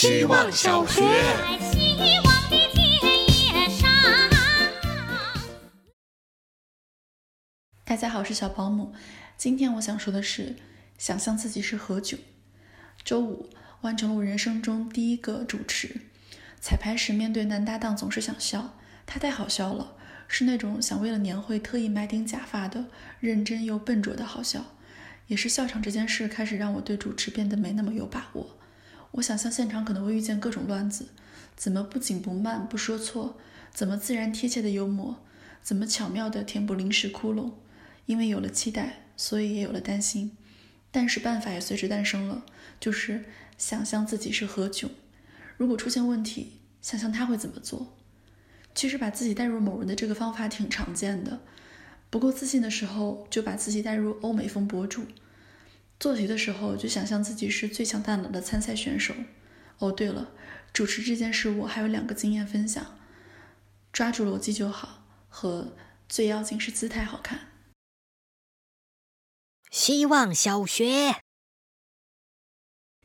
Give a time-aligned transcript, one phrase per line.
[0.00, 1.02] 希望小学。
[7.84, 8.94] 大家好，我是小保姆。
[9.36, 10.56] 今天我想说的是，
[10.96, 12.16] 想象自己是何炅。
[13.04, 13.50] 周五
[13.82, 16.00] 完成了我人生中第一个主持。
[16.62, 19.96] 彩排时面对男搭档总是想笑，他太好笑了，
[20.26, 22.86] 是那种想为了年会特意买顶假发的
[23.18, 24.64] 认真又笨拙的好笑。
[25.26, 28.56] 也是笑场这件事开始让我对主持变得没那么有把握。
[29.12, 31.08] 我想象现场可能会遇见各种乱子，
[31.56, 33.36] 怎么不紧不慢不说错，
[33.72, 35.22] 怎么自然贴切的幽默，
[35.62, 37.52] 怎么巧妙地填补临时窟窿。
[38.06, 40.36] 因为有了期待，所以也有了担心，
[40.90, 42.44] 但是办法也随之诞生了，
[42.80, 43.24] 就是
[43.56, 44.88] 想象自己是何炅，
[45.56, 47.94] 如果出现问题，想象他会怎么做。
[48.74, 51.40] 其实把自己带入某人的这个方法挺常见的，
[52.08, 55.04] 不够自信的时候就把自己带入欧美风博主，
[56.00, 59.14] 做题的时候就想象自己是最强大脑的参赛选手。
[59.78, 60.32] 哦，对了，
[60.72, 62.98] 主持这件事我还有两个经验分享：
[63.92, 65.76] 抓住逻辑就好和
[66.08, 67.48] 最要紧是姿态好看。
[69.70, 71.20] 希望小学。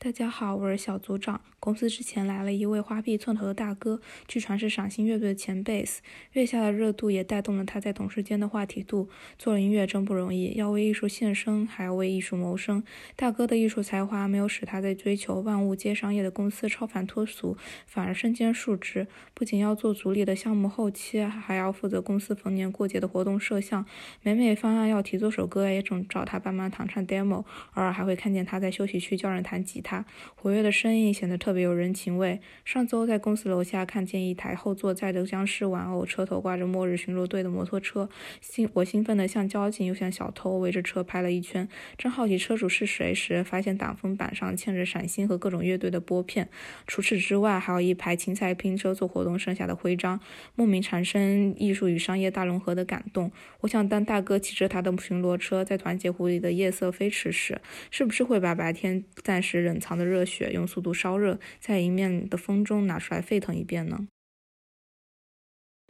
[0.00, 1.40] 大家好，我是小组长。
[1.58, 6.00] 公司之前来了一位花臂寸头的大哥，据传是赏心乐队的前贝斯。
[6.34, 9.08] 月下的热度也带动了他在同事间的话题度。
[9.36, 12.84] 做音乐真不容易，要为艺术献身，还要为艺术谋生。
[13.16, 23.84] 大哥的艺术才华没有使他在追求万物皆商业的公司超凡脱俗，反而身兼数职，不仅要做组里的项目后期，还要负责公司逢年过节的活动摄像。
[24.22, 27.38] 每每方案要提做首歌，也总找他帮忙弹唱 demo。
[27.74, 29.87] 偶尔还会看见他在休息区教人弹吉他。
[29.88, 32.40] 他活跃的身影显得特别有人情味。
[32.62, 38.10] 上周在公司楼下看见一台后座载着僵尸玩偶、车头挂着末日巡逻队的摩托车，
[38.42, 41.66] 兴我兴奋的像交警又像小偷，围着车拍了一圈。
[41.96, 46.50] 正好奇车主是谁时，发现挡风板上嵌着闪星和各种乐队的拨片。
[46.86, 50.20] 除此之外，还有一排青菜拼车做活动剩下的徽章，
[50.54, 53.32] 莫名产生艺术与商业大融合的感动。
[53.60, 57.60] 我想，当大哥骑着他的巡逻车在团结湖里的夜色飞驰时，
[57.90, 64.08] 是不是会把白天暂时忍藏的热血用速度烧热，在迎面的风中拿出来沸腾一遍呢？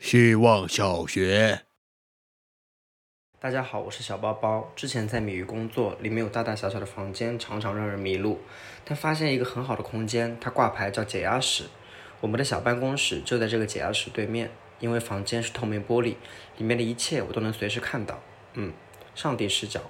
[0.00, 1.62] 希望小学。
[3.38, 4.72] 大家好，我是小包包。
[4.74, 8.40] 之前在米鱼工作，里面有大大小小的房间，常常让人迷路。
[8.84, 11.64] 但发现一个很好的空间，它挂牌叫解压室。
[12.20, 16.16] 我们的小办公室就在这个解压室对面，因为房间是透明玻璃，
[16.56, 18.20] 里面的一切我都能随时看到。
[18.54, 18.72] 嗯，
[19.14, 19.82] 上帝视角。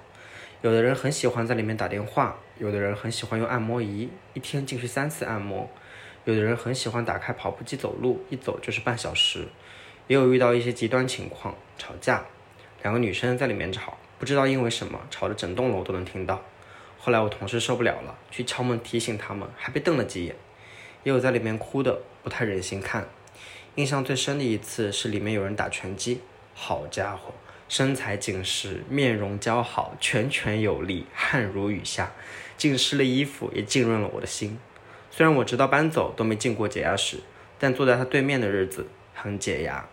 [0.61, 5.69] 有的人很喜欢在里面打电话，有的人很喜欢用按摩仪，一天进去三次按摩。
[6.25, 9.47] 有的人很喜欢打开跑步机走路，一走就是半小时。
[10.07, 12.25] 也有遇到一些极端情况，吵架，
[12.81, 16.41] 两个女生在里面吵，不知道因为什么，吵得整栋楼都能听到。
[16.97, 20.35] 后来我同事受不了了，去敲门提醒他们，还被瞪了几眼。
[21.03, 23.07] 也有在里面哭的，不太忍心看。
[23.75, 26.21] 印象最深的一次是里面有人打拳击，
[26.55, 27.33] 好家伙，
[27.69, 32.11] 身材紧实，面容姣好，拳拳有力，汗如雨下，
[32.57, 34.57] 浸湿了衣服，也浸润了我的心。
[35.11, 37.19] 虽然我直到搬走都没进过解压室，
[37.59, 39.89] 但坐在他对面的日子很解压。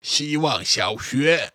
[0.00, 1.52] 希望小学。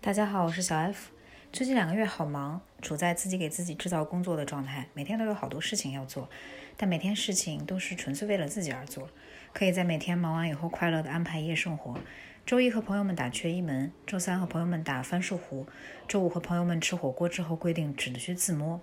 [0.00, 1.10] 大家好，我是小 F。
[1.52, 6.30] 最近两个月好忙，处在自己给自己制造工作的状态，每天都有好多事情要做，
[6.76, 9.08] 但每天事情都是纯粹为了自己而做，
[9.52, 11.98] 可以在每天忙完以后快乐的安排夜生活。
[12.46, 15.66] 周一和朋友们打缺一门，周三和朋友们打翻数胡，
[16.06, 18.80] 周五和朋友们吃火锅之后规定只能去自摸。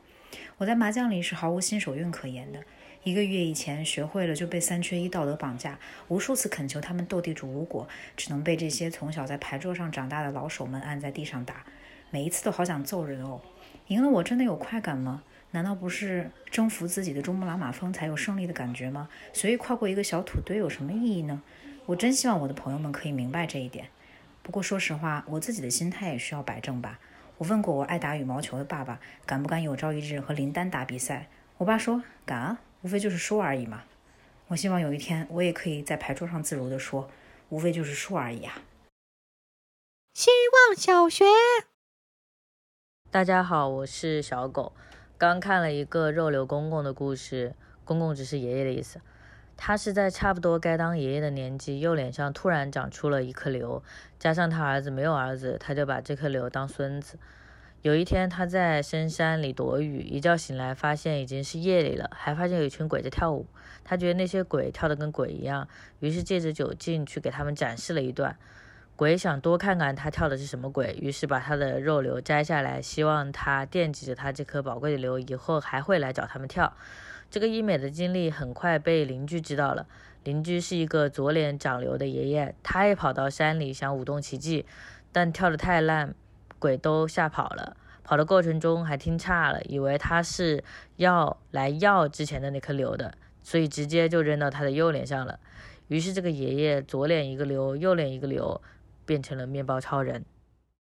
[0.57, 2.61] 我在麻将里是毫无新手运可言的。
[3.03, 5.79] 一个月以前学会了，就被三缺一道德绑架，
[6.09, 11.65] 无数次恳求他们斗地主无果，只能被这些从小在牌桌上长大的老手们按在地上打。
[12.09, 13.41] 每一次都好想揍人哦！
[13.87, 15.23] 赢了我真的有快感吗？
[15.51, 19.09] 难道不是征服自己的珠穆朗玛峰才有胜利的感觉吗？
[19.33, 21.41] 所以跨过一个小土堆有什么意义呢？
[21.85, 23.87] 我真希望我的朋友们可以明白这一点。
[24.43, 26.99] 不过说实话，我自己的心态也需要摆正吧。
[27.37, 31.29] 我问过我爱打羽毛球的爸爸，敢不敢有朝一日和林丹打比赛？
[31.57, 33.83] 我爸说敢啊，无非就是输而已嘛。
[34.47, 37.09] 我希望有一天我也可以在牌桌上自如地说，
[37.49, 38.61] 无非就是输而已啊。
[40.13, 40.29] 希
[40.67, 41.25] 望小学。
[43.09, 44.73] 大家好，我是小狗。
[45.17, 47.55] 刚看了一个肉瘤公公的故事，
[47.85, 48.99] 公公只是爷爷的意思。
[49.55, 53.81] 他是在差不多该当爷爷的年纪，右脸上突然长出了一颗瘤，
[54.19, 57.17] 加上他儿子没有儿子，他就把这颗瘤当孙子。
[57.81, 63.47] 有一天，他在深山里躲雨，一觉醒来发现已经是夜里了，还发现有一群鬼在跳舞。
[63.85, 65.69] 他觉得那些鬼跳得跟鬼一样，
[66.01, 68.37] 于是借着酒劲去给他们展示了一段。
[68.97, 76.73] 鬼想多看看他跳的是什么鬼，于是把他的肉瘤摘下来，希望他惦记着他这颗宝贵的瘤，以后还会来找他们跳。
[77.29, 79.85] 这个医美的经历很快被邻居知道了。
[80.23, 84.65] 邻居是一个左脸长瘤的爷爷，他也跑到山里想舞动奇迹，
[85.11, 86.15] 但跳得太烂，
[86.57, 87.77] 鬼都吓跑了。
[88.03, 90.63] 跑的过程中还听岔了，以为他是
[90.95, 95.39] 要来要之前的那颗瘤的，所以直接就扔到他的右脸上了。
[95.87, 98.59] 于是这个爷爷左脸一个瘤，右脸一个瘤，
[99.07, 100.23] 变成了面包超人。